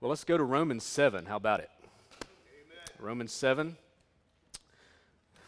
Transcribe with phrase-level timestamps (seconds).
[0.00, 1.26] Well, let's go to Romans 7.
[1.26, 1.68] How about it?
[2.22, 2.78] Amen.
[2.98, 3.76] Romans 7.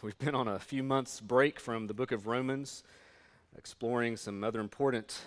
[0.03, 2.85] We've been on a few months' break from the book of Romans,
[3.57, 5.23] exploring some other important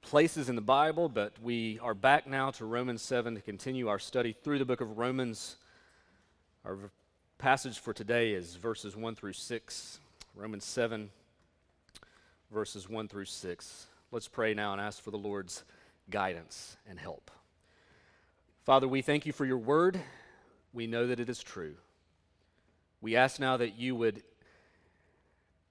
[0.00, 3.98] places in the Bible, but we are back now to Romans 7 to continue our
[3.98, 5.56] study through the book of Romans.
[6.64, 6.78] Our
[7.36, 10.00] passage for today is verses 1 through 6.
[10.34, 11.10] Romans 7,
[12.50, 13.86] verses 1 through 6.
[14.12, 15.62] Let's pray now and ask for the Lord's
[16.08, 17.30] guidance and help.
[18.66, 20.00] Father, we thank you for your word.
[20.72, 21.76] We know that it is true.
[23.00, 24.24] We ask now that you would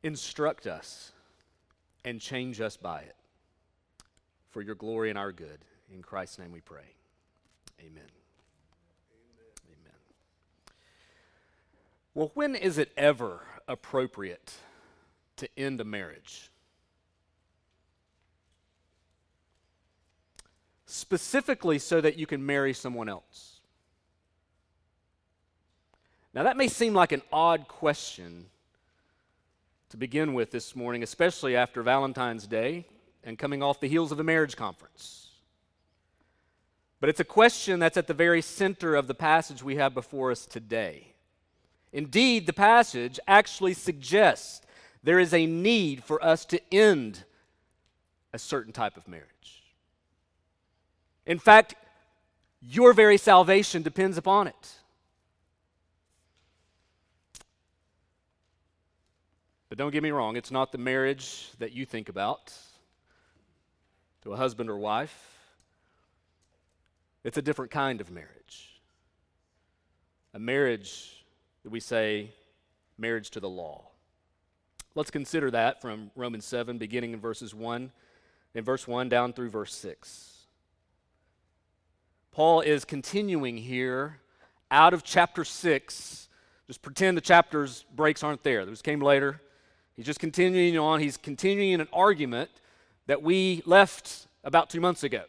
[0.01, 1.11] instruct us
[2.05, 3.17] and change us by it
[4.49, 5.59] for your glory and our good.
[5.93, 6.95] In Christ's name we pray.
[7.81, 8.07] Amen.
[9.67, 9.99] Amen.
[12.13, 14.53] Well, when is it ever appropriate
[15.35, 16.49] to end a marriage?
[20.95, 23.59] Specifically, so that you can marry someone else.
[26.33, 28.45] Now, that may seem like an odd question
[29.89, 32.85] to begin with this morning, especially after Valentine's Day
[33.25, 35.31] and coming off the heels of a marriage conference.
[37.01, 40.31] But it's a question that's at the very center of the passage we have before
[40.31, 41.07] us today.
[41.91, 44.61] Indeed, the passage actually suggests
[45.03, 47.25] there is a need for us to end
[48.31, 49.64] a certain type of marriage.
[51.25, 51.75] In fact,
[52.61, 54.71] your very salvation depends upon it.
[59.69, 62.53] But don't get me wrong, it's not the marriage that you think about
[64.21, 65.33] to a husband or wife.
[67.23, 68.79] It's a different kind of marriage.
[70.33, 71.25] A marriage
[71.63, 72.31] that we say
[72.97, 73.85] marriage to the law.
[74.93, 77.91] Let's consider that from Romans 7, beginning in verses 1,
[78.53, 80.34] in verse 1 down through verse 6.
[82.35, 84.19] Paul is continuing here
[84.69, 86.27] out of chapter 6.
[86.67, 88.65] Just pretend the chapter's breaks aren't there.
[88.65, 89.39] Those came later.
[89.93, 90.99] He's just continuing on.
[90.99, 92.49] He's continuing an argument
[93.07, 95.23] that we left about two months ago.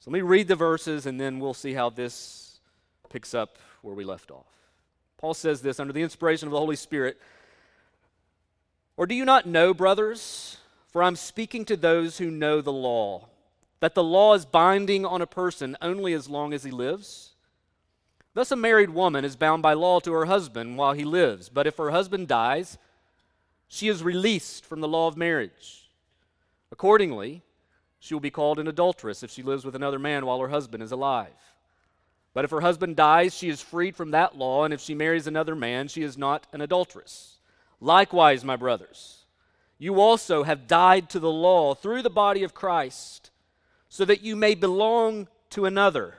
[0.00, 2.58] So let me read the verses and then we'll see how this
[3.08, 4.46] picks up where we left off.
[5.18, 7.20] Paul says this under the inspiration of the Holy Spirit
[8.96, 10.56] Or do you not know, brothers?
[10.88, 13.28] For I'm speaking to those who know the law
[13.80, 17.34] that the law is binding on a person only as long as he lives?
[18.34, 21.66] Thus, a married woman is bound by law to her husband while he lives, but
[21.66, 22.76] if her husband dies,
[23.68, 25.90] she is released from the law of marriage.
[26.70, 27.42] Accordingly,
[27.98, 30.82] she will be called an adulteress if she lives with another man while her husband
[30.82, 31.32] is alive.
[32.34, 35.26] But if her husband dies, she is freed from that law, and if she marries
[35.26, 37.38] another man, she is not an adulteress.
[37.80, 39.24] Likewise, my brothers,
[39.78, 43.30] you also have died to the law through the body of Christ
[43.88, 46.14] so that you may belong to another,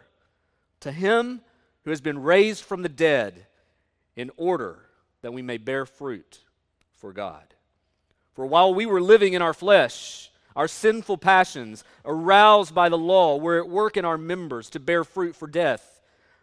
[0.79, 1.41] to him
[1.83, 3.45] who has been raised from the dead,
[4.15, 4.79] in order
[5.21, 6.39] that we may bear fruit
[6.95, 7.43] for God.
[8.33, 13.37] For while we were living in our flesh, our sinful passions, aroused by the law,
[13.37, 16.01] were at work in our members to bear fruit for death.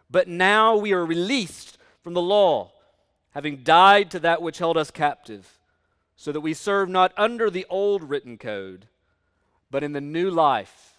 [0.09, 2.71] But now we are released from the law,
[3.31, 5.59] having died to that which held us captive,
[6.15, 8.87] so that we serve not under the old written code,
[9.69, 10.94] but in the new life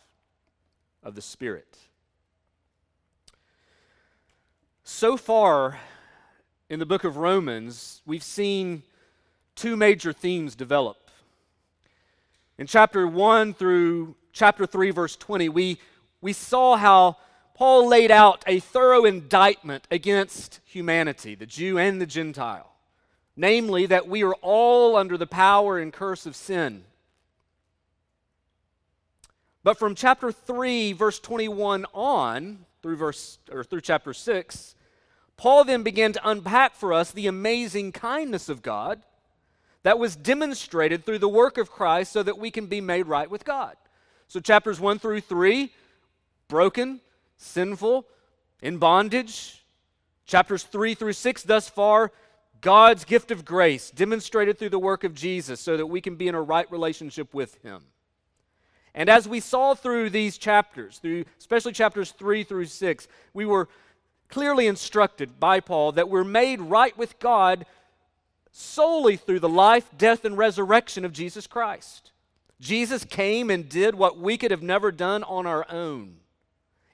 [1.06, 1.78] of the Spirit.
[4.82, 5.78] So far
[6.68, 8.82] in the book of Romans, we've seen
[9.54, 10.96] two major themes develop.
[12.58, 15.78] In chapter 1 through chapter 3, verse 20, we,
[16.20, 17.18] we saw how
[17.54, 22.72] Paul laid out a thorough indictment against humanity, the Jew and the Gentile.
[23.36, 26.82] Namely, that we are all under the power and curse of sin.
[29.66, 34.76] But from chapter 3, verse 21 on, through verse or through chapter 6,
[35.36, 39.02] Paul then began to unpack for us the amazing kindness of God
[39.82, 43.28] that was demonstrated through the work of Christ so that we can be made right
[43.28, 43.74] with God.
[44.28, 45.72] So chapters 1 through 3,
[46.46, 47.00] broken,
[47.36, 48.06] sinful,
[48.62, 49.64] in bondage.
[50.26, 52.12] Chapters 3 through 6 thus far,
[52.60, 56.28] God's gift of grace demonstrated through the work of Jesus so that we can be
[56.28, 57.82] in a right relationship with him.
[58.96, 63.68] And as we saw through these chapters, through especially chapters 3 through 6, we were
[64.30, 67.66] clearly instructed by Paul that we're made right with God
[68.50, 72.10] solely through the life, death, and resurrection of Jesus Christ.
[72.58, 76.16] Jesus came and did what we could have never done on our own.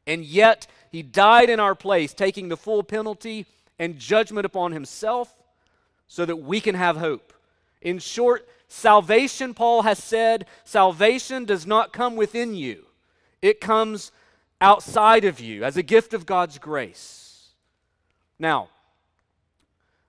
[0.04, 3.46] And yet, he died in our place, taking the full penalty
[3.78, 5.32] and judgment upon himself
[6.08, 7.32] so that we can have hope.
[7.81, 12.87] In short, Salvation, Paul has said, salvation does not come within you.
[13.43, 14.13] it comes
[14.63, 17.51] outside of you as a gift of God's grace.
[18.39, 18.71] Now,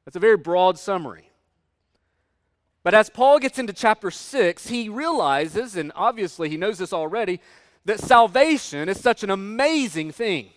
[0.05, 1.29] that's a very broad summary.
[2.83, 7.41] But as Paul gets into chapter 6, he realizes, and obviously he knows this already,
[7.83, 10.51] that salvation is such an amazing thing.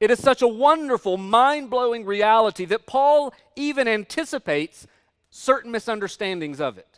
[0.00, 4.86] It is such a wonderful, mind blowing reality that Paul even anticipates
[5.28, 6.95] certain misunderstandings of it.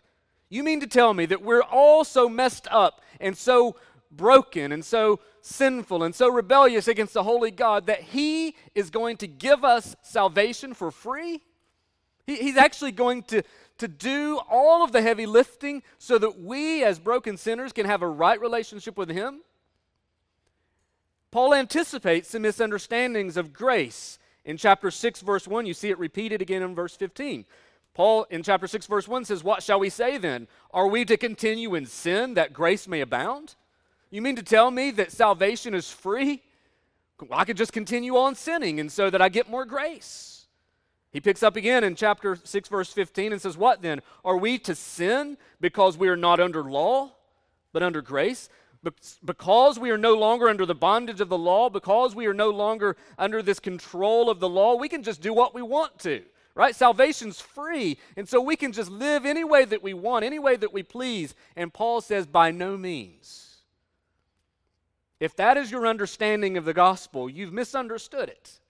[0.48, 3.76] You mean to tell me that we're all so messed up and so
[4.10, 9.18] broken and so sinful and so rebellious against the holy God that He is going
[9.18, 11.42] to give us salvation for free?
[12.26, 13.42] He, he's actually going to,
[13.78, 18.02] to do all of the heavy lifting so that we, as broken sinners, can have
[18.02, 19.40] a right relationship with Him?
[21.30, 24.18] Paul anticipates some misunderstandings of grace.
[24.44, 27.44] In chapter 6, verse 1, you see it repeated again in verse 15.
[27.98, 30.46] Paul in chapter 6, verse 1 says, What shall we say then?
[30.70, 33.56] Are we to continue in sin that grace may abound?
[34.12, 36.44] You mean to tell me that salvation is free?
[37.20, 40.46] Well, I could just continue on sinning and so that I get more grace.
[41.10, 44.00] He picks up again in chapter 6, verse 15 and says, What then?
[44.24, 47.10] Are we to sin because we are not under law,
[47.72, 48.48] but under grace?
[49.24, 52.50] because we are no longer under the bondage of the law, because we are no
[52.50, 56.22] longer under this control of the law, we can just do what we want to.
[56.54, 56.74] Right?
[56.74, 57.98] Salvation's free.
[58.16, 60.82] And so we can just live any way that we want, any way that we
[60.82, 61.34] please.
[61.54, 63.48] And Paul says, by no means.
[65.20, 68.60] If that is your understanding of the gospel, you've misunderstood it.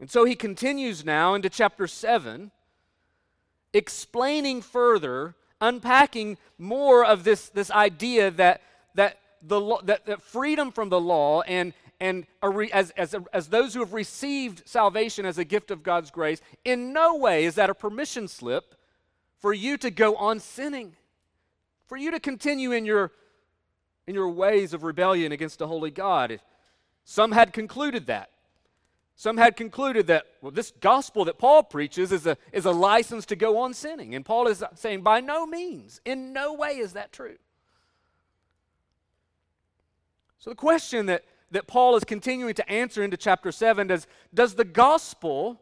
[0.00, 2.50] And so he continues now into chapter 7,
[3.72, 8.60] explaining further unpacking more of this, this idea that,
[8.94, 11.72] that, the, that, that freedom from the law and,
[12.02, 16.10] and re, as, as, as those who have received salvation as a gift of God's
[16.10, 18.74] grace, in no way is that a permission slip
[19.38, 20.96] for you to go on sinning,
[21.86, 23.12] for you to continue in your,
[24.08, 26.40] in your ways of rebellion against a holy God.
[27.04, 28.30] Some had concluded that.
[29.14, 33.26] Some had concluded that, well, this gospel that Paul preaches is a, is a license
[33.26, 34.16] to go on sinning.
[34.16, 37.36] And Paul is saying, by no means, in no way is that true.
[40.40, 44.54] So the question that, that Paul is continuing to answer into chapter 7 is Does
[44.54, 45.60] the gospel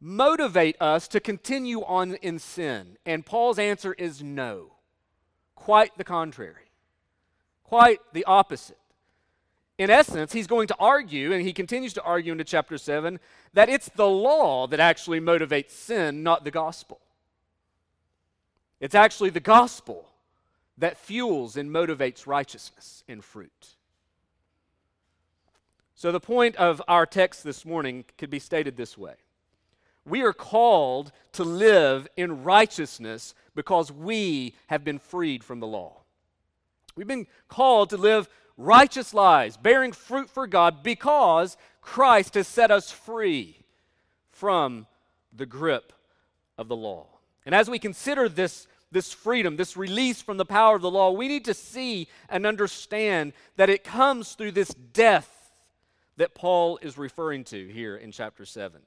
[0.00, 2.98] motivate us to continue on in sin?
[3.06, 4.72] And Paul's answer is no.
[5.54, 6.70] Quite the contrary.
[7.64, 8.78] Quite the opposite
[9.78, 13.20] in essence, he's going to argue, and he continues to argue into chapter 7,
[13.52, 16.98] that it's the law that actually motivates sin, not the gospel.
[18.80, 20.06] It's actually the gospel
[20.78, 23.75] that fuels and motivates righteousness and fruit.
[25.98, 29.14] So, the point of our text this morning could be stated this way
[30.04, 36.02] We are called to live in righteousness because we have been freed from the law.
[36.96, 38.28] We've been called to live
[38.58, 43.64] righteous lives, bearing fruit for God because Christ has set us free
[44.32, 44.86] from
[45.34, 45.94] the grip
[46.58, 47.06] of the law.
[47.46, 51.10] And as we consider this, this freedom, this release from the power of the law,
[51.10, 55.35] we need to see and understand that it comes through this death
[56.16, 58.80] that Paul is referring to here in chapter 7.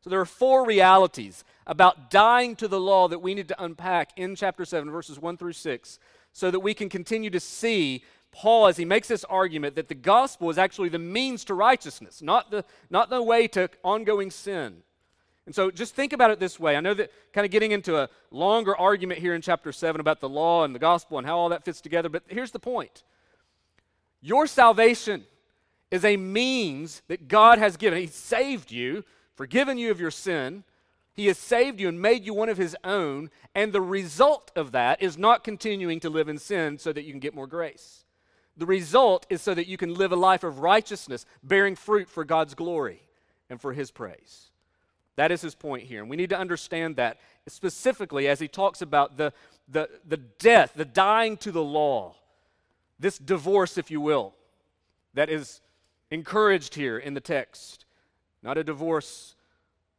[0.00, 4.10] So there are four realities about dying to the law that we need to unpack
[4.16, 5.98] in chapter 7, verses 1 through 6,
[6.32, 9.94] so that we can continue to see Paul, as he makes this argument that the
[9.94, 14.82] gospel is actually the means to righteousness, not the, not the way to ongoing sin.
[15.46, 16.76] And so just think about it this way.
[16.76, 20.20] I know that kind of getting into a longer argument here in chapter 7 about
[20.20, 23.04] the law and the gospel and how all that fits together, but here's the point
[24.20, 25.24] your salvation
[25.90, 27.98] is a means that God has given.
[27.98, 30.64] He saved you, forgiven you of your sin.
[31.14, 33.30] He has saved you and made you one of His own.
[33.54, 37.12] And the result of that is not continuing to live in sin so that you
[37.12, 38.04] can get more grace.
[38.56, 42.24] The result is so that you can live a life of righteousness, bearing fruit for
[42.24, 43.02] God's glory
[43.48, 44.50] and for His praise.
[45.16, 46.00] That is his point here.
[46.00, 49.32] And we need to understand that specifically as he talks about the,
[49.66, 52.14] the, the death, the dying to the law,
[52.98, 54.34] this divorce, if you will,
[55.14, 55.60] that is
[56.10, 57.84] encouraged here in the text.
[58.42, 59.34] Not a divorce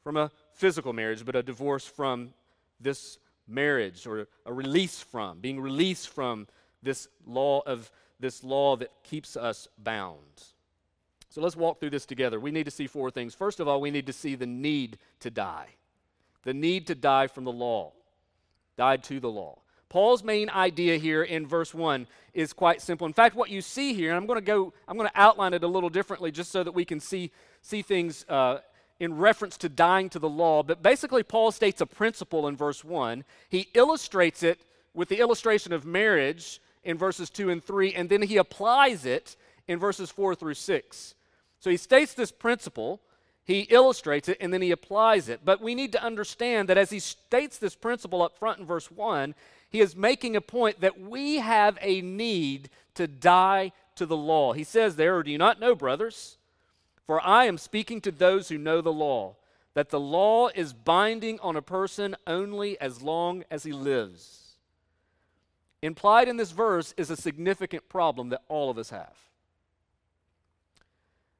[0.04, 2.34] from a physical marriage, but a divorce from
[2.80, 6.48] this marriage or a release from, being released from
[6.84, 10.18] this law of this law that keeps us bound.
[11.30, 12.40] So let's walk through this together.
[12.40, 13.36] We need to see four things.
[13.36, 15.68] First of all, we need to see the need to die.
[16.44, 17.92] The need to die from the law,
[18.78, 19.60] died to the law.
[19.90, 23.08] Paul's main idea here in verse 1 is quite simple.
[23.08, 25.54] In fact, what you see here, and I'm going to go, I'm going to outline
[25.54, 28.60] it a little differently just so that we can see, see things uh,
[29.00, 30.64] in reference to dying to the law.
[30.64, 33.24] But basically, Paul states a principle in verse 1.
[33.50, 34.60] He illustrates it
[34.94, 39.36] with the illustration of marriage in verses 2 and 3, and then he applies it
[39.68, 41.16] in verses 4 through 6.
[41.60, 43.02] So he states this principle,
[43.44, 45.42] he illustrates it, and then he applies it.
[45.44, 48.92] But we need to understand that as he states this principle up front in verse
[48.92, 49.36] 1,
[49.70, 54.54] he is making a point that we have a need to die to the law.
[54.54, 56.38] He says there, Or Do you not know, brothers?
[57.06, 59.36] For I am speaking to those who know the law,
[59.74, 64.48] that the law is binding on a person only as long as he lives.
[65.82, 69.16] Implied in this verse is a significant problem that all of us have.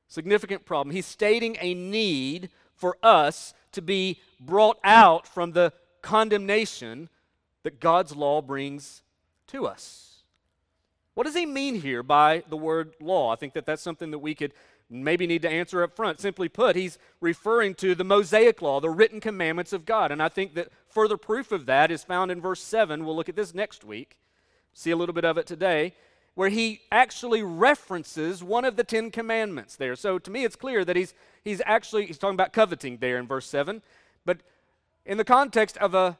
[0.08, 0.96] Significant problem.
[0.96, 7.10] He's stating a need for us to be brought out from the condemnation
[7.68, 9.02] that God's law brings
[9.48, 10.22] to us.
[11.16, 13.34] What does he mean here by the word law?
[13.34, 14.54] I think that that's something that we could
[14.90, 16.22] maybe need to answer up front.
[16.22, 20.14] Simply put, he's referring to the Mosaic law, the written commandments of God.
[20.14, 23.06] And I think that further proof of that is found in verse 7.
[23.06, 24.18] We'll look at this next week,
[24.72, 25.94] see a little bit of it today,
[26.36, 29.98] where he actually references one of the Ten Commandments there.
[29.98, 33.28] So to me, it's clear that he's, he's actually, he's talking about coveting there in
[33.28, 33.82] verse 7.
[34.24, 34.38] But
[35.06, 36.18] in the context of a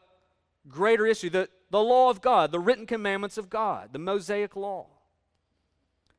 [0.70, 4.88] greater issue the, the law of God, the written commandments of God, the Mosaic law.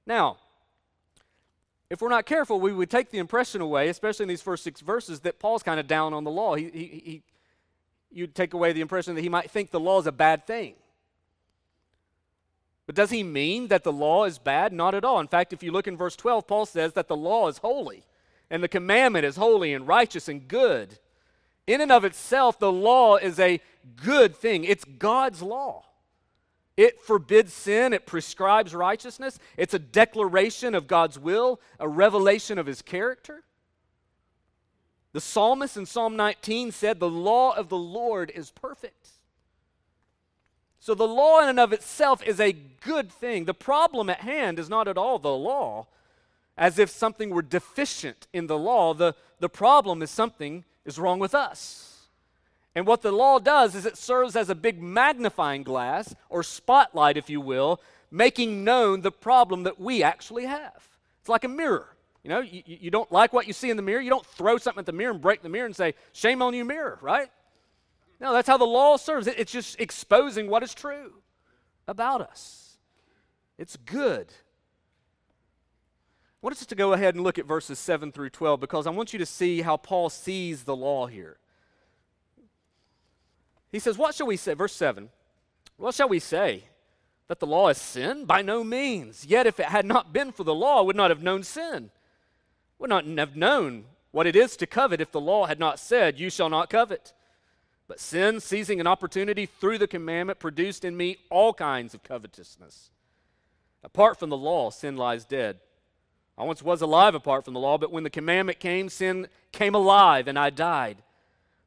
[0.07, 0.39] Now,
[1.91, 4.81] if we're not careful, we would take the impression away, especially in these first six
[4.81, 6.55] verses, that Paul's kind of down on the law.
[6.55, 7.23] He, he, he,
[8.11, 10.75] you'd take away the impression that he might think the law is a bad thing.
[12.87, 14.73] But does he mean that the law is bad?
[14.73, 15.21] Not at all.
[15.21, 18.05] In fact, if you look in verse 12, Paul says that the law is holy,
[18.51, 20.99] and the commandment is holy and righteous and good.
[21.67, 23.61] In and of itself, the law is a
[23.97, 24.65] good thing.
[24.65, 25.85] It's God's law.
[26.77, 32.67] It forbids sin, it prescribes righteousness, it's a declaration of God's will, a revelation of
[32.67, 33.43] his character.
[35.13, 39.09] The psalmist in Psalm 19 said, The law of the Lord is perfect.
[40.79, 43.47] So the law in and of itself is a good thing.
[43.47, 45.89] The problem at hand is not at all the law,
[46.57, 48.95] as if something were deficient in the law.
[48.95, 51.98] The, the problem is something is wrong with us.
[52.79, 57.17] And what the law does is it serves as a big magnifying glass or spotlight,
[57.17, 60.87] if you will, making known the problem that we actually have.
[61.19, 61.97] It's like a mirror.
[62.23, 64.59] You know, you, you don't like what you see in the mirror, you don't throw
[64.59, 67.29] something at the mirror and break the mirror and say, Shame on you, mirror, right?
[68.21, 69.27] No, that's how the law serves.
[69.27, 71.15] It's just exposing what is true
[71.89, 72.79] about us.
[73.59, 74.29] It's good.
[74.31, 74.35] I
[76.43, 79.13] want us to go ahead and look at verses 7 through 12 because I want
[79.13, 81.39] you to see how Paul sees the law here.
[83.71, 84.55] He says, What shall we say?
[84.55, 85.09] Verse 7
[85.77, 86.65] What shall we say?
[87.29, 88.25] That the law is sin?
[88.25, 89.27] By no means.
[89.27, 91.91] Yet if it had not been for the law, I would not have known sin.
[92.79, 96.19] Would not have known what it is to covet if the law had not said,
[96.19, 97.13] You shall not covet.
[97.87, 102.91] But sin, seizing an opportunity through the commandment, produced in me all kinds of covetousness.
[103.83, 105.59] Apart from the law, sin lies dead.
[106.37, 109.75] I once was alive apart from the law, but when the commandment came, sin came
[109.75, 110.99] alive and I died.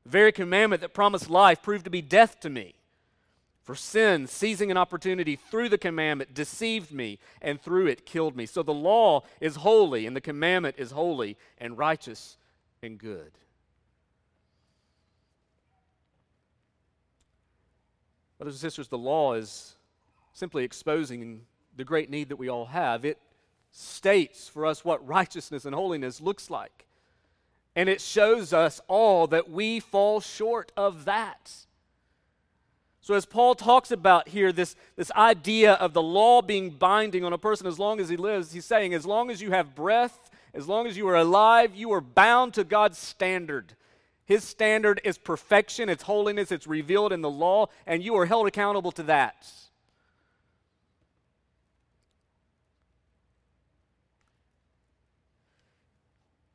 [0.03, 2.75] The very commandment that promised life proved to be death to me.
[3.63, 8.47] For sin, seizing an opportunity through the commandment, deceived me, and through it killed me.
[8.47, 12.37] So the law is holy, and the commandment is holy, and righteous,
[12.81, 13.31] and good.
[18.39, 19.75] Brothers and sisters, the law is
[20.33, 21.41] simply exposing
[21.77, 23.05] the great need that we all have.
[23.05, 23.19] It
[23.71, 26.87] states for us what righteousness and holiness looks like.
[27.75, 31.51] And it shows us all that we fall short of that.
[33.03, 37.33] So, as Paul talks about here, this, this idea of the law being binding on
[37.33, 40.29] a person as long as he lives, he's saying, as long as you have breath,
[40.53, 43.73] as long as you are alive, you are bound to God's standard.
[44.25, 48.47] His standard is perfection, it's holiness, it's revealed in the law, and you are held
[48.47, 49.51] accountable to that.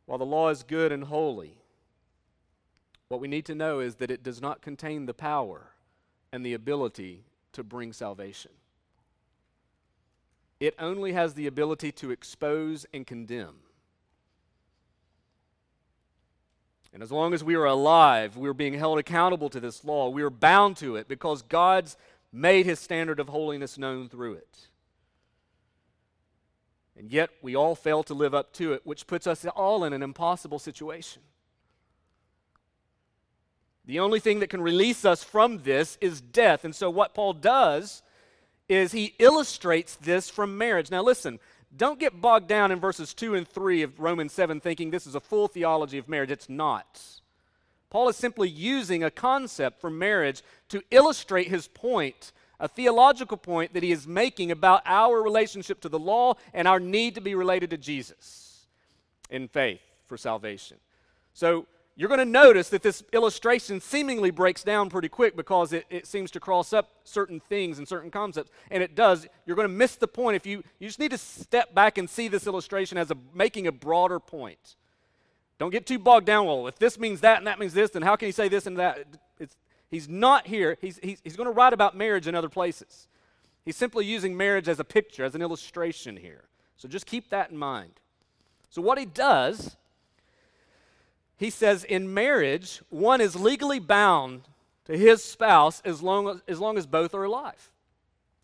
[0.06, 1.58] While the law is good and holy,
[3.08, 5.72] what we need to know is that it does not contain the power
[6.32, 8.52] and the ability to bring salvation.
[10.58, 13.56] It only has the ability to expose and condemn.
[16.92, 20.08] And as long as we are alive, we are being held accountable to this law.
[20.08, 21.96] We are bound to it because God's
[22.32, 24.68] made his standard of holiness known through it.
[26.98, 29.92] And yet we all fail to live up to it, which puts us all in
[29.92, 31.22] an impossible situation.
[33.84, 36.64] The only thing that can release us from this is death.
[36.64, 38.02] And so, what Paul does
[38.68, 40.90] is he illustrates this from marriage.
[40.90, 41.38] Now, listen,
[41.76, 45.14] don't get bogged down in verses 2 and 3 of Romans 7 thinking this is
[45.14, 46.30] a full theology of marriage.
[46.30, 47.00] It's not.
[47.90, 53.74] Paul is simply using a concept from marriage to illustrate his point a theological point
[53.74, 57.34] that he is making about our relationship to the law and our need to be
[57.34, 58.66] related to Jesus
[59.30, 60.78] in faith for salvation.
[61.34, 65.86] So you're going to notice that this illustration seemingly breaks down pretty quick because it,
[65.88, 69.26] it seems to cross up certain things and certain concepts, and it does.
[69.46, 72.08] You're going to miss the point if you, you just need to step back and
[72.08, 74.76] see this illustration as a, making a broader point.
[75.58, 76.44] Don't get too bogged down.
[76.46, 78.66] Well, if this means that and that means this, then how can you say this
[78.66, 79.06] and that?
[79.40, 79.56] It's,
[79.90, 80.76] he's not here.
[80.80, 83.08] He's, he's, he's going to write about marriage in other places.
[83.64, 86.44] He's simply using marriage as a picture, as an illustration here.
[86.76, 87.92] So just keep that in mind.
[88.70, 89.76] So, what he does,
[91.36, 94.42] he says in marriage, one is legally bound
[94.84, 97.70] to his spouse as long as, as, long as both are alive.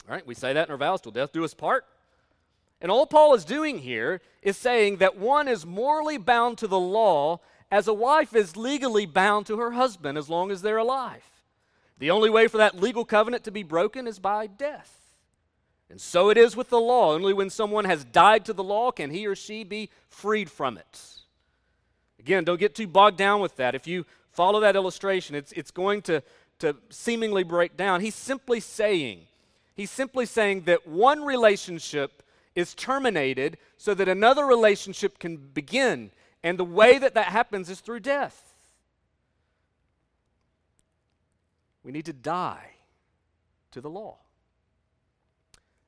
[0.08, 1.84] All right, we say that in our vows till death do us part.
[2.80, 6.80] And all Paul is doing here is saying that one is morally bound to the
[6.80, 11.22] law as a wife is legally bound to her husband as long as they're alive.
[12.02, 15.14] The only way for that legal covenant to be broken is by death.
[15.88, 17.12] And so it is with the law.
[17.12, 20.76] Only when someone has died to the law can he or she be freed from
[20.76, 21.00] it.
[22.18, 23.76] Again, don't get too bogged down with that.
[23.76, 26.24] If you follow that illustration, it's, it's going to,
[26.58, 28.00] to seemingly break down.
[28.00, 29.20] He's simply saying,
[29.76, 32.24] he's simply saying that one relationship
[32.56, 36.10] is terminated so that another relationship can begin.
[36.42, 38.51] And the way that that happens is through death.
[41.84, 42.70] We need to die
[43.72, 44.18] to the law.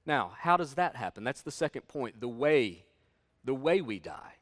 [0.06, 1.24] Now, how does that happen?
[1.24, 2.84] That's the second point the way,
[3.44, 4.34] the way we die.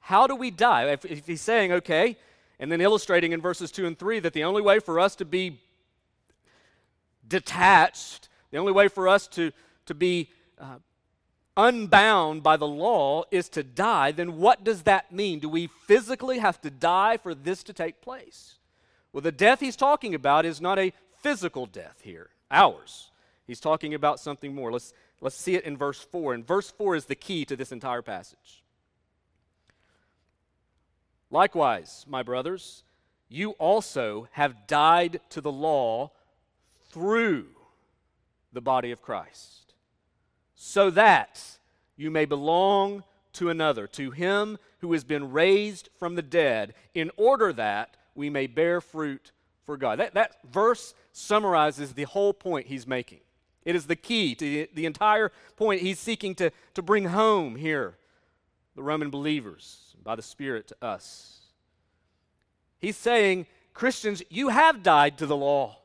[0.00, 0.90] How do we die?
[0.90, 2.16] If, if he's saying, okay,
[2.58, 5.24] and then illustrating in verses 2 and 3 that the only way for us to
[5.24, 5.60] be
[7.26, 9.52] detached, the only way for us to,
[9.86, 10.76] to be uh,
[11.56, 15.38] unbound by the law is to die, then what does that mean?
[15.38, 18.57] Do we physically have to die for this to take place?
[19.18, 23.10] Well, the death he's talking about is not a physical death here, ours.
[23.48, 24.70] He's talking about something more.
[24.70, 26.34] Let's, let's see it in verse 4.
[26.34, 28.62] And verse 4 is the key to this entire passage.
[31.32, 32.84] Likewise, my brothers,
[33.28, 36.12] you also have died to the law
[36.92, 37.46] through
[38.52, 39.74] the body of Christ
[40.54, 41.42] so that
[41.96, 47.10] you may belong to another, to him who has been raised from the dead, in
[47.16, 49.30] order that we may bear fruit
[49.62, 50.00] for God.
[50.00, 53.20] That, that verse summarizes the whole point he's making.
[53.64, 57.96] It is the key to the, entire point he's seeking to, to bring home here,
[58.74, 61.42] the Roman believers, by the Spirit to us.
[62.80, 65.78] He's saying, Christians, you have died to the law.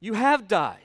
[0.00, 0.78] You have died.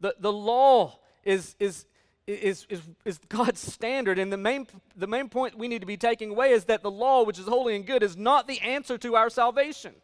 [0.00, 1.84] The, the law is, is,
[2.26, 4.18] is, is, is God's standard.
[4.18, 6.90] And the main, the main point we need to be taking away is that the
[6.90, 9.94] law, which is holy and good, is not the answer to our salvation.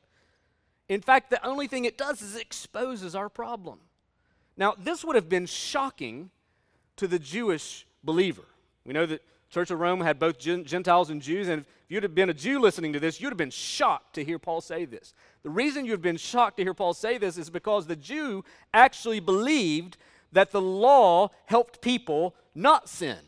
[0.88, 3.80] In fact, the only thing it does is it exposes our problem.
[4.56, 6.30] Now, this would have been shocking
[6.96, 8.44] to the Jewish believer.
[8.84, 12.14] We know that Church of Rome had both Gentiles and Jews, and if you'd have
[12.14, 15.14] been a Jew listening to this, you'd have been shocked to hear Paul say this.
[15.42, 19.20] The reason you've been shocked to hear Paul say this is because the Jew actually
[19.20, 19.96] believed
[20.32, 23.18] that the law helped people not sin.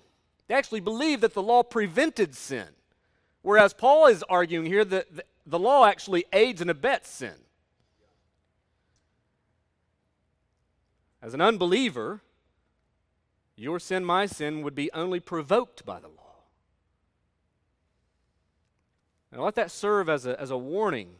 [0.48, 2.66] They actually believed that the law prevented sin.
[3.42, 5.06] Whereas Paul is arguing here that
[5.46, 7.34] the law actually aids and abets sin.
[11.22, 12.22] As an unbeliever,
[13.56, 16.14] your sin, my sin, would be only provoked by the law.
[19.32, 21.10] Now, let that serve as a, as a warning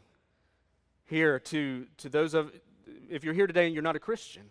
[1.05, 2.51] here to, to those of,
[3.09, 4.43] if you're here today and you're not a Christian.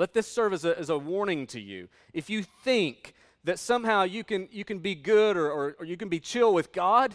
[0.00, 1.90] Let this serve as a, as a warning to you.
[2.14, 3.12] If you think
[3.44, 6.54] that somehow you can, you can be good or, or, or you can be chill
[6.54, 7.14] with God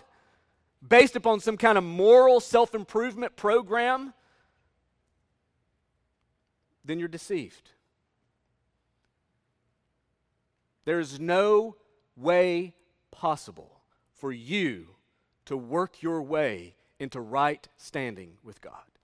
[0.88, 4.14] based upon some kind of moral self improvement program,
[6.84, 7.72] then you're deceived.
[10.84, 11.78] There is no
[12.16, 12.76] way
[13.10, 13.82] possible
[14.14, 14.90] for you
[15.46, 18.95] to work your way into right standing with God.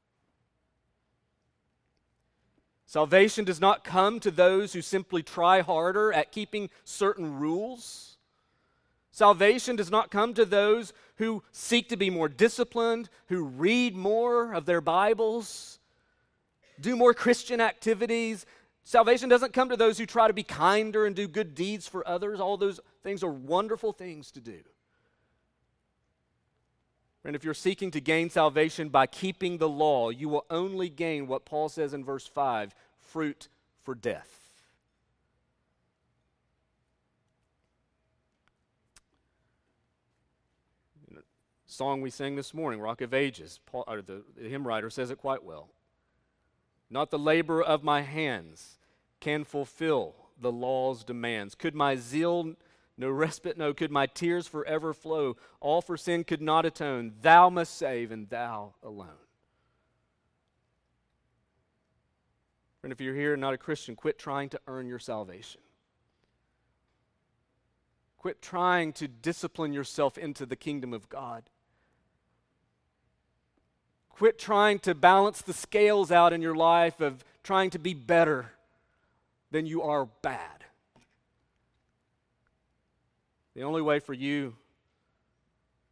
[2.92, 8.18] Salvation does not come to those who simply try harder at keeping certain rules.
[9.12, 14.52] Salvation does not come to those who seek to be more disciplined, who read more
[14.52, 15.80] of their Bibles,
[16.82, 18.46] do more Christian activities,
[18.84, 22.08] Salvation doesn't come to those who try to be kinder and do good deeds for
[22.08, 22.40] others.
[22.40, 24.60] All those things are wonderful things to do.
[27.24, 31.28] And if you're seeking to gain salvation by keeping the law, you will only gain
[31.28, 33.48] what Paul says in verse 5 fruit
[33.84, 34.42] for death.
[41.68, 45.18] Song we sang this morning, Rock of Ages, Paul, the, the hymn writer says it
[45.18, 45.70] quite well.
[46.90, 48.78] Not the labor of my hands
[49.22, 51.56] can fulfill the law's demands.
[51.56, 52.56] Could my zeal
[53.02, 55.36] no respite know could my tears forever flow.
[55.60, 57.14] All for sin could not atone.
[57.24, 59.10] Thou must save and thou alone.
[62.80, 65.62] Friend if you're here and not a christian quit trying to earn your salvation.
[68.20, 71.44] Quit trying to discipline yourself into the kingdom of god.
[74.10, 78.52] Quit trying to balance the scales out in your life of trying to be better
[79.50, 80.61] than you are bad.
[83.56, 84.56] The only way for you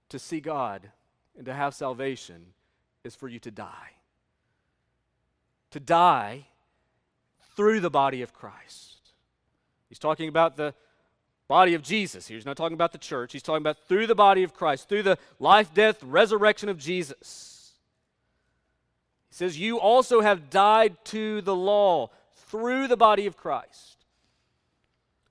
[0.09, 0.89] to see God
[1.37, 2.47] and to have salvation
[3.03, 3.91] is for you to die.
[5.71, 6.45] To die
[7.55, 8.99] through the body of Christ.
[9.89, 10.73] He's talking about the
[11.47, 12.37] body of Jesus here.
[12.37, 13.33] He's not talking about the church.
[13.33, 17.73] He's talking about through the body of Christ, through the life, death, resurrection of Jesus.
[19.29, 23.98] He says, You also have died to the law through the body of Christ.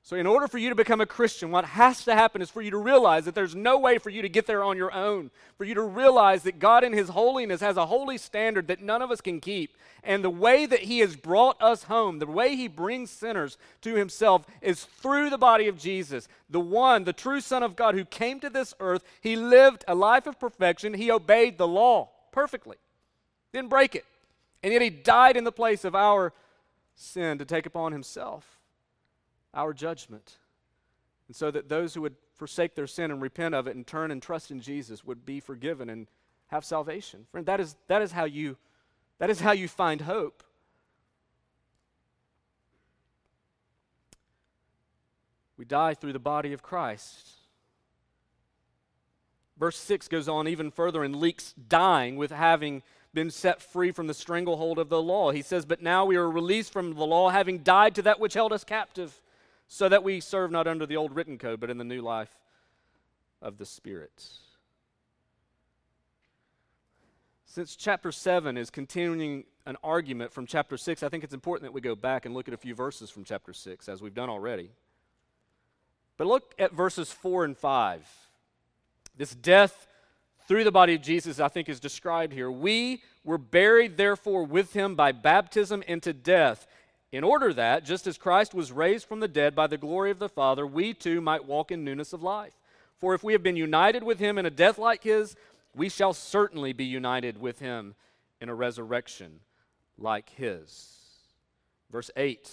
[0.08, 2.62] So, in order for you to become a Christian, what has to happen is for
[2.62, 5.30] you to realize that there's no way for you to get there on your own.
[5.58, 9.02] For you to realize that God, in His holiness, has a holy standard that none
[9.02, 9.76] of us can keep.
[10.02, 13.96] And the way that He has brought us home, the way He brings sinners to
[13.96, 18.06] Himself, is through the body of Jesus, the one, the true Son of God, who
[18.06, 19.04] came to this earth.
[19.20, 22.78] He lived a life of perfection, He obeyed the law perfectly
[23.52, 24.04] didn't break it.
[24.62, 26.32] And yet he died in the place of our
[26.94, 28.57] sin to take upon himself
[29.54, 30.38] our judgment.
[31.26, 34.10] And so that those who would forsake their sin and repent of it and turn
[34.10, 36.06] and trust in Jesus would be forgiven and
[36.48, 37.26] have salvation.
[37.30, 38.56] Friend, that is, that is how you
[39.18, 40.42] that is how you find hope.
[45.56, 47.30] We die through the body of Christ.
[49.58, 54.06] Verse 6 goes on even further and leaks dying with having been set free from
[54.06, 55.32] the stranglehold of the law.
[55.32, 58.34] He says, But now we are released from the law, having died to that which
[58.34, 59.20] held us captive,
[59.68, 62.34] so that we serve not under the old written code, but in the new life
[63.40, 64.24] of the Spirit.
[67.44, 71.72] Since chapter 7 is continuing an argument from chapter 6, I think it's important that
[71.72, 74.30] we go back and look at a few verses from chapter 6, as we've done
[74.30, 74.70] already.
[76.16, 78.06] But look at verses 4 and 5.
[79.16, 79.86] This death
[80.46, 82.50] through the body of Jesus, I think, is described here.
[82.50, 86.66] We were buried, therefore, with him by baptism into death,
[87.10, 90.18] in order that, just as Christ was raised from the dead by the glory of
[90.18, 92.52] the Father, we too might walk in newness of life.
[92.98, 95.36] For if we have been united with him in a death like his,
[95.74, 97.94] we shall certainly be united with him
[98.40, 99.40] in a resurrection
[99.96, 100.98] like his.
[101.90, 102.50] Verse 8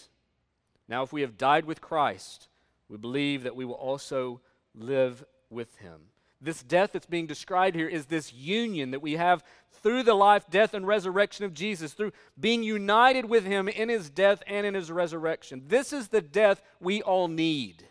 [0.88, 2.48] Now, if we have died with Christ,
[2.88, 4.40] we believe that we will also
[4.74, 6.02] live with him.
[6.42, 9.44] This death that's being described here is this union that we have
[9.82, 14.10] through the life, death, and resurrection of Jesus, through being united with him in his
[14.10, 15.64] death and in his resurrection.
[15.68, 17.88] This is the death we all need.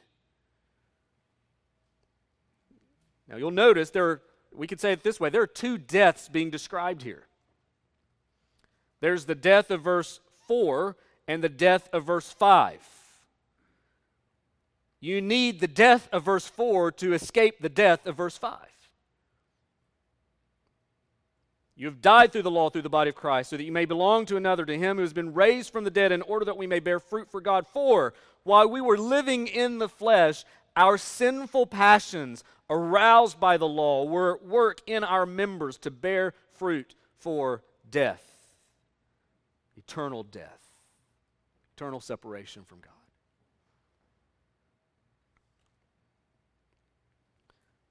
[3.29, 6.29] Now you'll notice there are, we could say it this way there are two deaths
[6.29, 7.27] being described here.
[9.01, 12.94] There's the death of verse 4 and the death of verse 5.
[15.05, 18.57] You need the death of verse 4 to escape the death of verse 5.
[21.77, 23.85] You have died through the law, through the body of Christ, so that you may
[23.85, 26.57] belong to another, to him who has been raised from the dead, in order that
[26.57, 27.67] we may bear fruit for God.
[27.67, 28.15] For
[28.45, 30.43] while we were living in the flesh,
[30.75, 36.33] our sinful passions, aroused by the law, were at work in our members to bear
[36.55, 38.25] fruit for death,
[39.77, 40.63] eternal death,
[41.77, 43.04] eternal separation from God.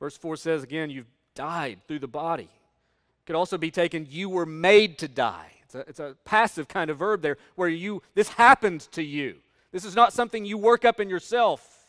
[0.03, 2.43] Verse 4 says again, you've died through the body.
[2.43, 5.49] It could also be taken, you were made to die.
[5.63, 9.35] It's a, it's a passive kind of verb there, where you, this happened to you.
[9.71, 11.85] This is not something you work up in yourself.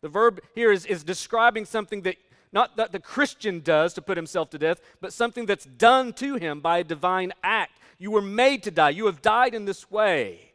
[0.00, 2.18] The verb here is, is describing something that
[2.52, 6.36] not that the Christian does to put himself to death, but something that's done to
[6.36, 7.80] him by a divine act.
[7.98, 8.90] You were made to die.
[8.90, 10.52] You have died in this way.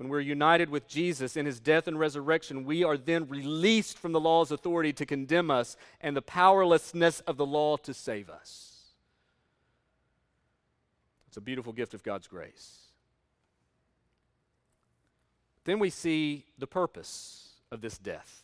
[0.00, 4.12] When we're united with Jesus in his death and resurrection, we are then released from
[4.12, 8.78] the law's authority to condemn us and the powerlessness of the law to save us.
[11.28, 12.78] It's a beautiful gift of God's grace.
[15.64, 18.42] Then we see the purpose of this death.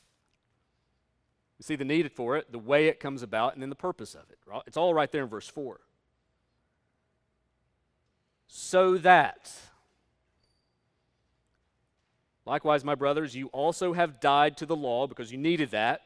[1.59, 4.15] We see the need for it, the way it comes about, and then the purpose
[4.15, 4.39] of it.
[4.67, 5.81] It's all right there in verse 4.
[8.47, 9.51] So that
[12.47, 16.03] Likewise, my brothers, you also have died to the law because you needed that.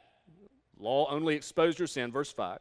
[0.78, 2.58] Law only exposed your sin, verse 5.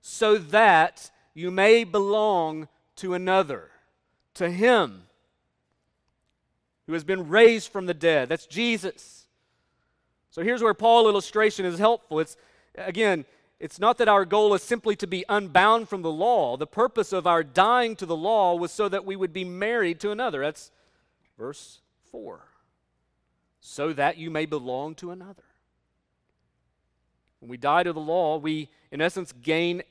[0.00, 3.70] So that you may belong to another,
[4.34, 5.02] to him
[6.86, 8.30] who has been raised from the dead.
[8.30, 9.26] That's Jesus.
[10.30, 12.20] So here's where Paul's illustration is helpful.
[12.20, 12.38] It's
[12.74, 13.26] again,
[13.60, 16.56] it's not that our goal is simply to be unbound from the law.
[16.56, 20.00] The purpose of our dying to the law was so that we would be married
[20.00, 20.40] to another.
[20.40, 20.70] That's
[21.36, 22.40] verse 4.
[23.60, 25.42] So that you may belong to another.
[27.40, 29.82] When we die to the law, we, in essence, gain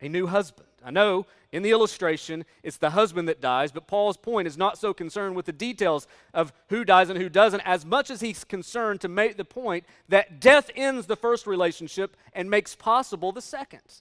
[0.00, 0.68] a new husband.
[0.84, 4.78] I know in the illustration it's the husband that dies, but Paul's point is not
[4.78, 8.44] so concerned with the details of who dies and who doesn't, as much as he's
[8.44, 13.40] concerned to make the point that death ends the first relationship and makes possible the
[13.40, 14.00] second.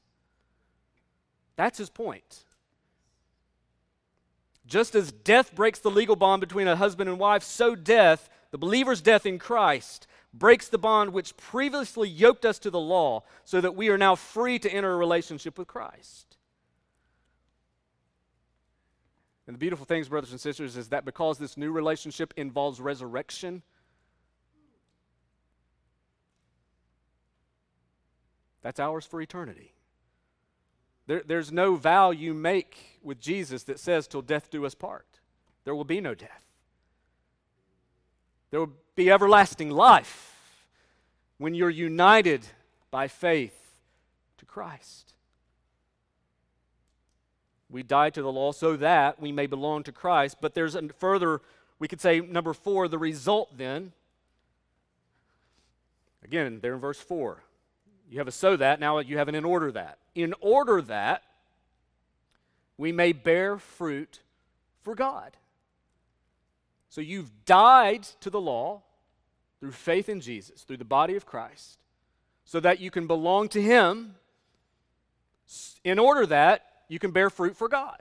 [1.55, 2.45] That's his point.
[4.65, 8.57] Just as death breaks the legal bond between a husband and wife, so death, the
[8.57, 13.59] believer's death in Christ, breaks the bond which previously yoked us to the law so
[13.59, 16.37] that we are now free to enter a relationship with Christ.
[19.47, 23.63] And the beautiful things, brothers and sisters, is that because this new relationship involves resurrection,
[28.61, 29.73] that's ours for eternity.
[31.07, 35.19] There, there's no vow you make with Jesus that says, till death do us part.
[35.65, 36.50] There will be no death.
[38.51, 40.35] There will be everlasting life
[41.37, 42.45] when you're united
[42.91, 43.57] by faith
[44.37, 45.13] to Christ.
[47.69, 50.89] We die to the law so that we may belong to Christ, but there's a
[50.89, 51.39] further,
[51.79, 53.93] we could say, number four, the result then.
[56.23, 57.41] Again, there in verse 4.
[58.09, 59.97] You have a so that, now you have an in order that.
[60.13, 61.23] In order that
[62.77, 64.19] we may bear fruit
[64.83, 65.37] for God.
[66.91, 68.81] So you've died to the law
[69.61, 71.79] through faith in Jesus, through the body of Christ,
[72.43, 74.15] so that you can belong to Him
[75.85, 77.97] in order that you can bear fruit for God.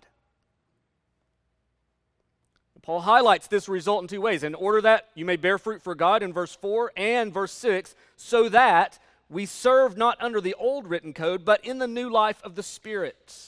[2.83, 4.43] Paul highlights this result in two ways.
[4.43, 7.95] In order that you may bear fruit for God in verse 4 and verse 6,
[8.17, 8.99] so that
[9.29, 12.65] we serve not under the old written code, but in the new life of the
[12.65, 13.47] Spirit.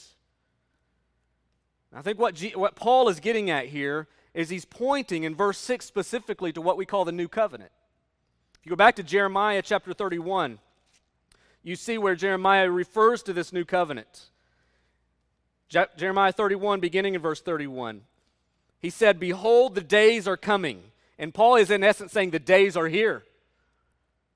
[1.93, 5.57] I think what, G- what Paul is getting at here is he's pointing in verse
[5.59, 7.71] 6 specifically to what we call the new covenant.
[8.59, 10.59] If you go back to Jeremiah chapter 31,
[11.63, 14.29] you see where Jeremiah refers to this new covenant.
[15.69, 18.01] Je- Jeremiah 31, beginning in verse 31.
[18.79, 20.83] He said, Behold, the days are coming.
[21.17, 23.23] And Paul is in essence saying, The days are here.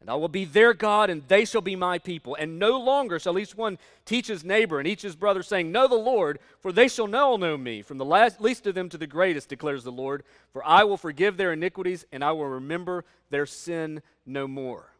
[0.00, 2.36] and I will be their God, and they shall be my people.
[2.38, 5.88] And no longer shall each one teach his neighbor and each his brother, saying, Know
[5.88, 8.98] the Lord, for they shall all know me, from the last, least of them to
[8.98, 10.22] the greatest, declares the Lord.
[10.52, 14.90] For I will forgive their iniquities, and I will remember their sin no more.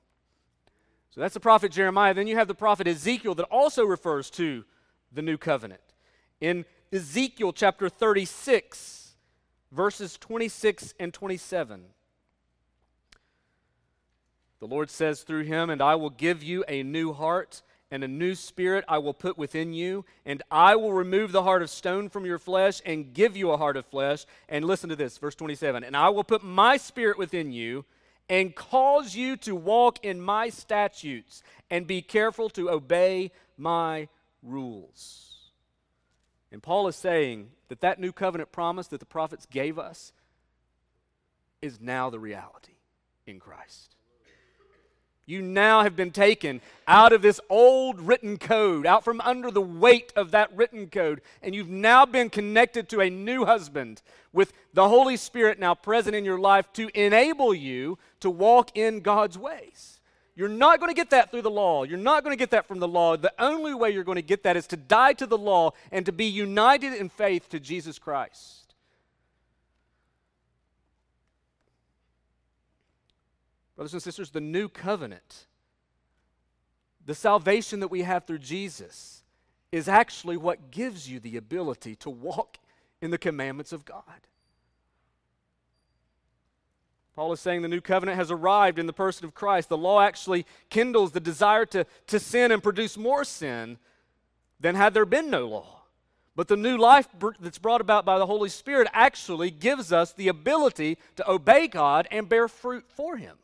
[1.11, 2.15] So that's the prophet Jeremiah.
[2.15, 4.65] Then you have the prophet Ezekiel that also refers to
[5.13, 5.83] the new covenant.
[6.41, 9.15] In Ezekiel chapter 36,
[9.71, 11.85] verses 26 and 27.
[14.61, 18.09] The Lord says through him, And I will give you a new heart, and a
[18.09, 22.09] new spirit I will put within you, and I will remove the heart of stone
[22.09, 24.27] from your flesh and give you a heart of flesh.
[24.49, 27.85] And listen to this, verse 27 And I will put my spirit within you
[28.29, 34.09] and cause you to walk in my statutes and be careful to obey my
[34.43, 35.53] rules.
[36.51, 40.12] And Paul is saying that that new covenant promise that the prophets gave us
[41.61, 42.75] is now the reality
[43.27, 43.97] in Christ.
[45.27, 49.61] You now have been taken out of this old written code, out from under the
[49.61, 54.53] weight of that written code, and you've now been connected to a new husband with
[54.75, 59.39] the Holy Spirit now present in your life to enable you to walk in God's
[59.39, 60.01] ways.
[60.37, 61.85] You're not going to get that through the law.
[61.85, 63.17] You're not going to get that from the law.
[63.17, 66.05] The only way you're going to get that is to die to the law and
[66.07, 68.63] to be united in faith to Jesus Christ.
[73.77, 75.47] Brothers and sisters, the new covenant,
[77.05, 79.25] the salvation that we have through Jesus,
[79.73, 82.59] is actually what gives you the ability to walk
[83.03, 84.03] in the commandments of God.
[87.17, 89.69] Paul is saying the new covenant has arrived in the person of Christ.
[89.69, 93.79] The law actually kindles the desire to, to sin and produce more sin
[94.59, 95.83] than had there been no law.
[96.35, 97.07] But the new life
[97.39, 102.09] that's brought about by the Holy Spirit actually gives us the ability to obey God
[102.11, 103.37] and bear fruit for Him.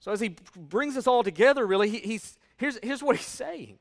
[0.00, 3.78] So as He brings us all together, really, he, he's, here's, here's what He's saying.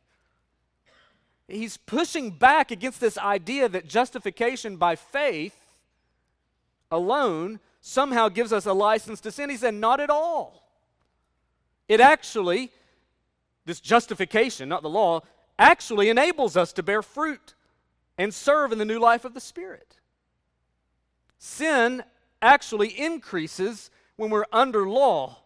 [1.47, 5.55] He's pushing back against this idea that justification by faith
[6.91, 9.49] alone somehow gives us a license to sin.
[9.49, 10.69] He said, not at all.
[11.88, 12.69] It actually,
[13.65, 15.21] this justification, not the law,
[15.58, 17.55] actually enables us to bear fruit
[18.17, 19.97] and serve in the new life of the Spirit.
[21.39, 22.03] Sin
[22.41, 25.38] actually increases when we're under law,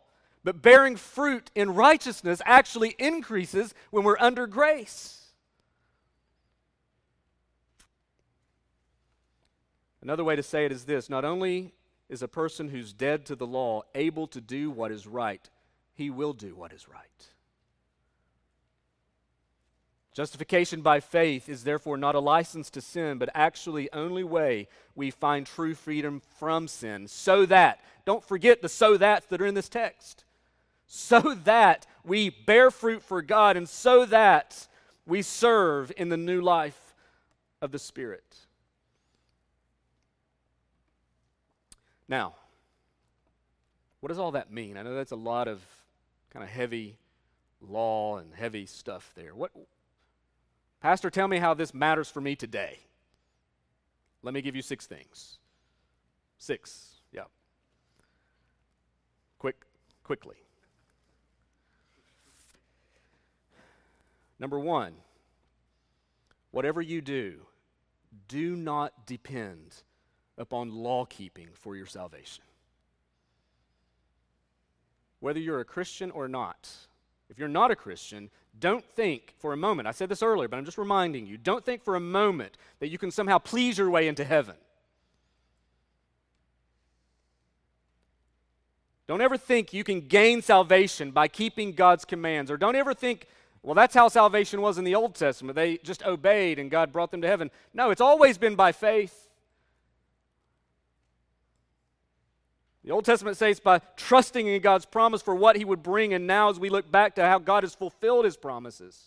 [0.43, 5.19] but bearing fruit in righteousness actually increases when we're under grace.
[10.01, 11.73] Another way to say it is this not only
[12.09, 15.49] is a person who's dead to the law able to do what is right,
[15.93, 17.07] he will do what is right.
[20.13, 25.09] Justification by faith is therefore not a license to sin, but actually only way we
[25.09, 27.07] find true freedom from sin.
[27.07, 30.23] So that, don't forget the so that's that are in this text.
[30.87, 34.67] So that we bear fruit for God and so that
[35.05, 36.95] we serve in the new life
[37.61, 38.23] of the Spirit.
[42.07, 42.35] Now,
[44.01, 44.77] what does all that mean?
[44.77, 45.61] I know that's a lot of
[46.29, 46.97] kind of heavy
[47.61, 49.33] law and heavy stuff there.
[49.33, 49.51] What
[50.81, 52.77] Pastor, tell me how this matters for me today.
[54.21, 55.37] Let me give you six things.
[56.37, 57.23] Six, yeah.
[59.39, 59.65] Quick,
[60.03, 60.42] quickly.
[64.39, 64.93] Number one,
[66.51, 67.41] whatever you do,
[68.27, 69.75] do not depend
[70.37, 72.43] upon law keeping for your salvation.
[75.19, 76.69] Whether you're a Christian or not,
[77.29, 80.57] if you're not a Christian, don't think for a moment, I said this earlier, but
[80.57, 83.89] I'm just reminding you, don't think for a moment that you can somehow please your
[83.89, 84.55] way into heaven.
[89.07, 93.27] Don't ever think you can gain salvation by keeping God's commands, or don't ever think,
[93.63, 95.55] well, that's how salvation was in the Old Testament.
[95.55, 97.49] They just obeyed and God brought them to heaven.
[97.73, 99.29] No, it's always been by faith.
[102.83, 106.27] The Old Testament says by trusting in God's promise for what He would bring, and
[106.27, 109.05] now as we look back to how God has fulfilled His promises.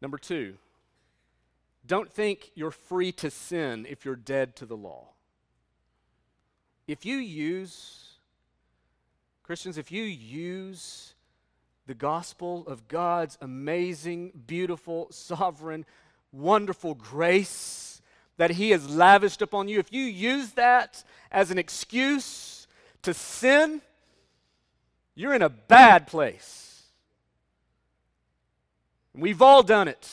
[0.00, 0.54] Number two,
[1.86, 5.08] don't think you're free to sin if you're dead to the law.
[6.86, 8.09] If you use,
[9.50, 11.12] Christians, if you use
[11.88, 15.84] the gospel of God's amazing, beautiful, sovereign,
[16.30, 18.00] wonderful grace,
[18.36, 22.68] that He has lavished upon you, if you use that as an excuse
[23.02, 23.82] to sin,
[25.16, 26.84] you're in a bad place.
[29.16, 30.08] We've all done it.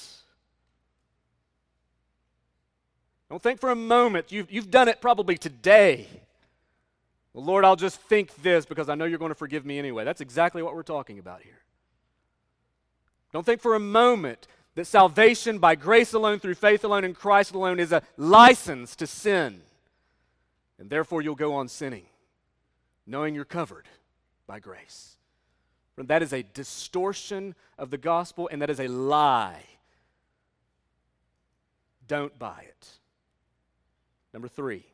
[3.29, 4.31] Don't think for a moment.
[4.31, 6.07] You've, you've done it probably today.
[7.39, 10.03] Lord, I'll just think this because I know you're going to forgive me anyway.
[10.03, 11.59] That's exactly what we're talking about here.
[13.31, 17.53] Don't think for a moment that salvation by grace alone, through faith alone, in Christ
[17.53, 19.61] alone is a license to sin.
[20.79, 22.05] And therefore, you'll go on sinning,
[23.05, 23.87] knowing you're covered
[24.47, 25.17] by grace.
[25.97, 29.63] That is a distortion of the gospel, and that is a lie.
[32.07, 32.87] Don't buy it.
[34.31, 34.85] Number three,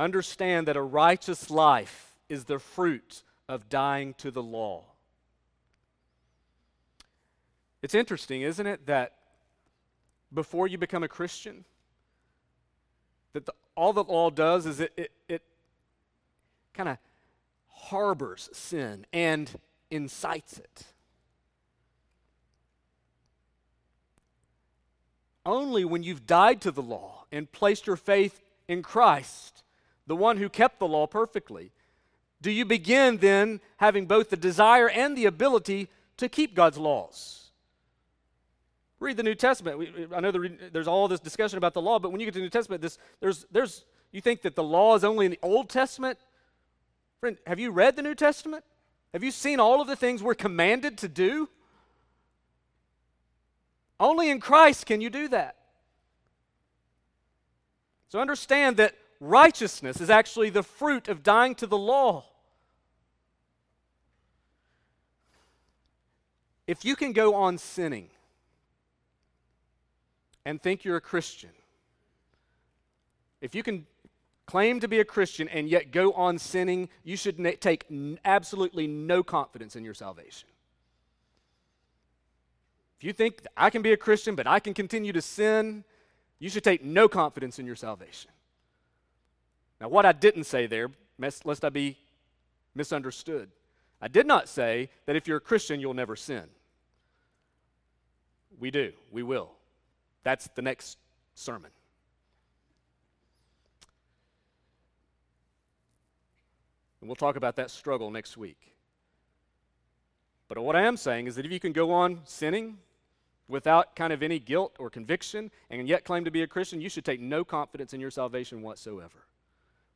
[0.00, 4.84] understand that a righteous life is the fruit of dying to the law.
[7.82, 9.14] It's interesting, isn't it, that
[10.32, 11.64] before you become a Christian,
[13.32, 15.42] that the, all the law does is it, it, it
[16.74, 16.98] kind of
[17.68, 19.50] harbors sin and
[19.90, 20.84] incites it.
[25.44, 29.64] Only when you've died to the law and placed your faith in Christ,
[30.10, 31.70] the one who kept the law perfectly,
[32.42, 35.88] do you begin then having both the desire and the ability
[36.20, 37.50] to keep God's laws.
[39.00, 39.78] Read the New Testament.
[39.78, 42.34] We, I know the, there's all this discussion about the law, but when you get
[42.34, 45.30] to the New Testament, this, there's, there's, you think that the law is only in
[45.32, 46.18] the Old Testament?
[47.20, 48.64] Friend, have you read the New Testament?
[49.14, 51.48] Have you seen all of the things we're commanded to do?
[53.98, 55.56] Only in Christ can you do that.
[58.10, 62.24] So understand that righteousness is actually the fruit of dying to the law.
[66.66, 68.08] If you can go on sinning,
[70.44, 71.50] and think you're a Christian,
[73.40, 73.86] if you can
[74.46, 78.86] claim to be a Christian, and yet go on sinning, you should take n- absolutely
[78.86, 80.48] no confidence in your salvation.
[82.98, 85.84] If you think I can be a Christian, but I can continue to sin,
[86.38, 88.30] you should take no confidence in your salvation.
[89.80, 91.96] Now, what I didn't say there, lest I be
[92.74, 93.50] misunderstood,
[94.00, 96.44] I did not say that if you're a Christian, you'll never sin.
[98.58, 99.52] We do, we will.
[100.22, 100.98] That's the next
[101.34, 101.70] sermon.
[107.00, 108.74] And we'll talk about that struggle next week.
[110.48, 112.78] But what I am saying is that if you can go on sinning
[113.48, 116.90] without kind of any guilt or conviction and yet claim to be a Christian, you
[116.90, 119.26] should take no confidence in your salvation whatsoever.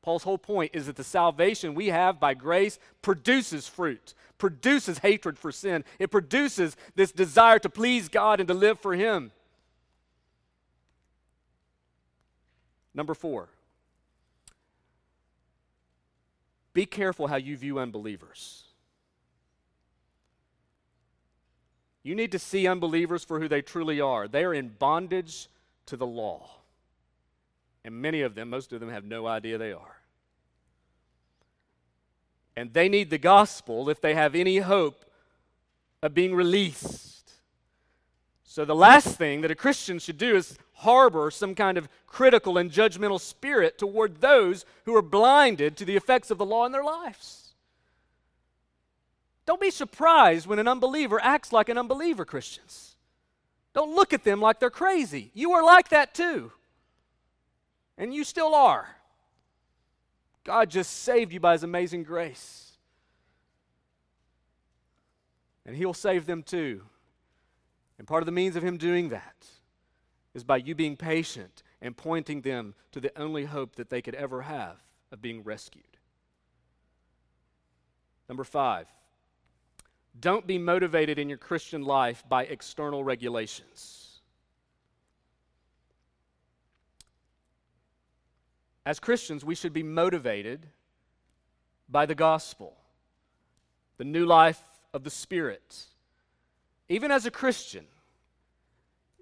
[0.04, 5.38] Paul's whole point is that the salvation we have by grace produces fruit, produces hatred
[5.38, 5.82] for sin.
[5.98, 9.32] It produces this desire to please God and to live for Him.
[12.92, 13.48] Number four,
[16.74, 18.64] be careful how you view unbelievers.
[22.02, 24.28] You need to see unbelievers for who they truly are.
[24.28, 25.48] They are in bondage
[25.86, 26.50] to the law.
[27.84, 29.96] And many of them, most of them, have no idea they are.
[32.56, 35.04] And they need the gospel if they have any hope
[36.02, 37.32] of being released.
[38.44, 42.56] So, the last thing that a Christian should do is harbor some kind of critical
[42.56, 46.72] and judgmental spirit toward those who are blinded to the effects of the law in
[46.72, 47.54] their lives.
[49.46, 52.96] Don't be surprised when an unbeliever acts like an unbeliever, Christians.
[53.74, 55.30] Don't look at them like they're crazy.
[55.34, 56.52] You are like that too.
[57.96, 58.88] And you still are.
[60.44, 62.72] God just saved you by his amazing grace.
[65.64, 66.82] And he'll save them too.
[67.98, 69.46] And part of the means of him doing that
[70.34, 74.14] is by you being patient and pointing them to the only hope that they could
[74.14, 74.76] ever have
[75.12, 75.84] of being rescued.
[78.28, 78.86] Number five,
[80.18, 84.13] don't be motivated in your Christian life by external regulations.
[88.86, 90.66] As Christians, we should be motivated
[91.88, 92.76] by the gospel,
[93.96, 94.62] the new life
[94.92, 95.84] of the Spirit.
[96.88, 97.86] Even as a Christian,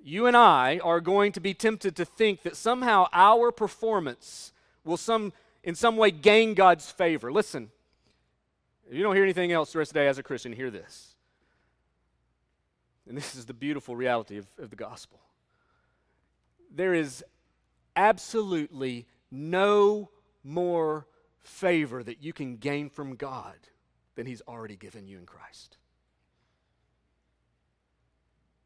[0.03, 4.53] you and I are going to be tempted to think that somehow our performance
[4.85, 5.33] will some,
[5.63, 7.31] in some way gain God's favor.
[7.31, 7.71] Listen,
[8.89, 10.71] if you don't hear anything else the rest of the day as a Christian, hear
[10.71, 11.15] this.
[13.09, 15.21] And this is the beautiful reality of, of the gospel.
[16.75, 17.25] There is
[17.95, 20.11] absolutely no
[20.45, 21.07] more
[21.43, 23.57] favor that you can gain from God
[24.15, 25.79] than He's already given you in Christ.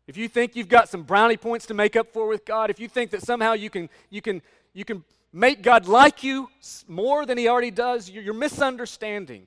[0.06, 2.78] If you think you've got some brownie points to make up for with God, if
[2.78, 4.42] you think that somehow you can, you can,
[4.72, 6.48] you can make God like you
[6.86, 9.46] more than He already does, you're, you're misunderstanding.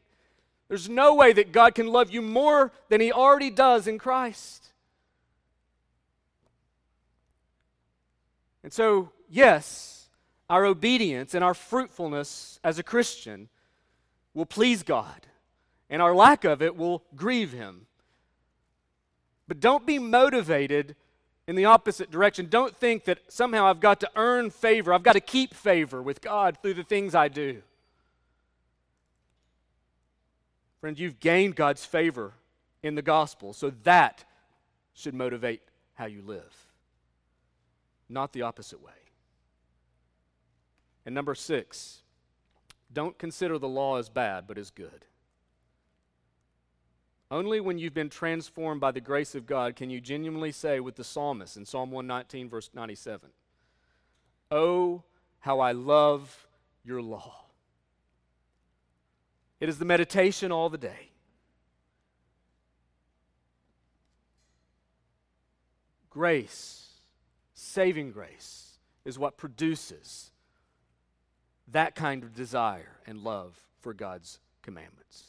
[0.68, 4.68] There's no way that God can love you more than He already does in Christ.
[8.64, 9.99] And so, yes,
[10.50, 13.50] our obedience and our fruitfulness as a Christian
[14.34, 15.28] will please God,
[15.90, 17.86] and our lack of it will grieve Him.
[19.48, 20.96] But don't be motivated
[21.48, 22.48] in the opposite direction.
[22.48, 26.22] Don't think that somehow I've got to earn favor, I've got to keep favor with
[26.22, 27.62] God through the things I do.
[30.80, 32.34] Friend, you've gained God's favor
[32.82, 34.24] in the gospel, so that
[34.94, 35.62] should motivate
[35.96, 36.68] how you live,
[38.08, 38.94] not the opposite way.
[41.10, 42.04] And number six,
[42.94, 45.06] don't consider the law as bad, but as good.
[47.32, 50.98] Only when you've been transformed by the grace of God can you genuinely say with
[50.98, 53.32] the psalmist in Psalm 119, verse 97,
[54.52, 55.02] Oh,
[55.40, 56.48] how I love
[56.86, 57.46] your law.
[59.60, 61.10] It is the meditation all the day.
[66.12, 67.00] Grace,
[67.56, 70.30] saving grace, is what produces
[71.72, 75.24] that kind of desire and love for God's commandments.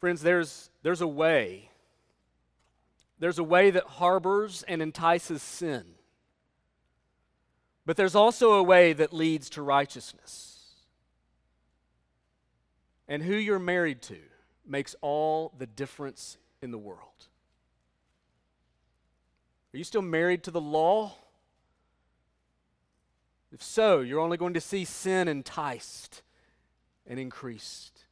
[0.00, 1.70] Friends, there's, there's a way.
[3.18, 5.84] There's a way that harbors and entices sin.
[7.86, 10.62] But there's also a way that leads to righteousness.
[13.08, 14.18] And who you're married to
[14.66, 17.28] makes all the difference in the world.
[19.72, 21.14] Are you still married to the law?
[23.54, 26.22] If so, you're only going to see sin enticed
[27.06, 28.04] and increased.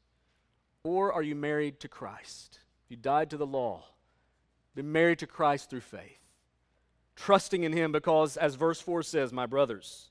[0.84, 2.60] Or are you married to Christ?
[2.88, 3.82] You died to the law,
[4.76, 6.20] been married to Christ through faith,
[7.16, 10.10] trusting in Him because, as verse 4 says, my brothers,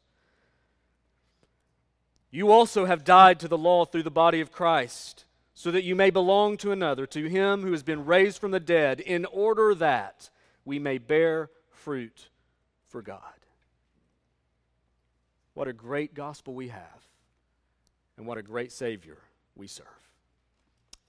[2.29, 5.23] You also have died to the law through the body of Christ,
[5.53, 8.59] so that you may belong to another, to him who has been raised from the
[8.59, 10.29] dead, in order that
[10.65, 12.27] we may bear fruit
[12.89, 13.40] for God.
[15.53, 17.07] What a great gospel we have,
[18.17, 19.17] and what a great Savior
[19.55, 19.87] we serve.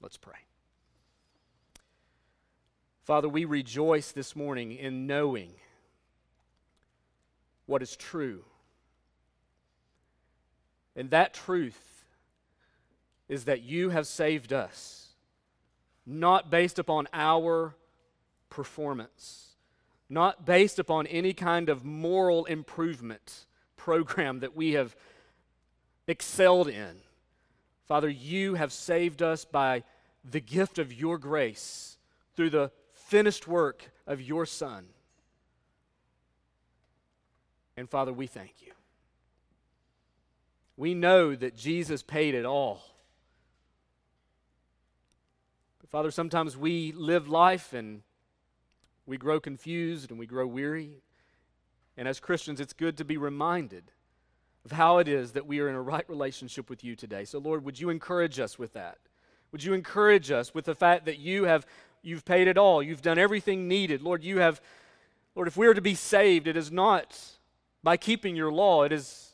[0.01, 0.34] Let's pray.
[3.05, 5.55] Father, we rejoice this morning in knowing
[7.66, 8.45] what is true.
[10.95, 12.05] And that truth
[13.28, 15.09] is that you have saved us,
[16.05, 17.74] not based upon our
[18.51, 19.57] performance,
[20.09, 23.47] not based upon any kind of moral improvement
[23.82, 24.94] program that we have
[26.06, 27.00] excelled in.
[27.88, 29.82] Father, you have saved us by
[30.24, 31.98] the gift of your grace
[32.36, 34.84] through the finished work of your Son.
[37.76, 38.72] And Father, we thank you.
[40.76, 42.82] We know that Jesus paid it all.
[45.80, 48.02] But Father, sometimes we live life and
[49.06, 51.02] we grow confused and we grow weary.
[51.97, 53.84] And as Christians, it's good to be reminded
[54.64, 57.24] of how it is that we are in a right relationship with you today.
[57.24, 58.99] So, Lord, would you encourage us with that?
[59.51, 61.66] Would you encourage us with the fact that you have
[62.03, 62.82] you've paid it all.
[62.82, 64.03] You've done everything needed.
[64.03, 64.61] Lord, you have
[65.34, 67.18] Lord, if we are to be saved, it is not
[67.82, 68.82] by keeping your law.
[68.82, 69.32] It is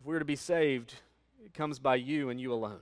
[0.00, 0.94] if we are to be saved,
[1.44, 2.80] it comes by you and you alone.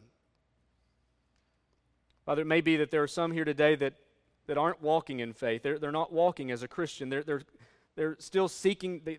[2.27, 3.95] Father, it may be that there are some here today that,
[4.47, 5.63] that aren't walking in faith.
[5.63, 7.09] They're, they're not walking as a Christian.
[7.09, 7.43] They're, they're,
[7.97, 9.19] they're still seeking, they,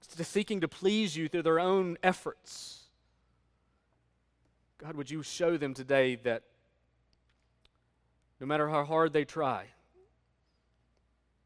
[0.00, 2.84] seeking to please you through their own efforts.
[4.78, 6.42] God, would you show them today that
[8.40, 9.66] no matter how hard they try,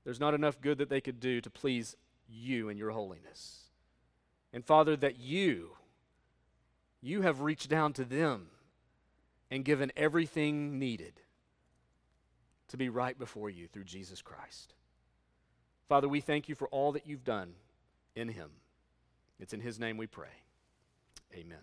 [0.05, 1.97] there's not enough good that they could do to please
[2.29, 3.65] you and your holiness.
[4.53, 5.71] And Father, that you,
[7.01, 8.49] you have reached down to them
[9.51, 11.21] and given everything needed
[12.69, 14.75] to be right before you through Jesus Christ.
[15.91, 17.55] Father, we thank you for all that you've done
[18.15, 18.51] in him.
[19.41, 20.29] It's in his name we pray.
[21.35, 21.59] Amen.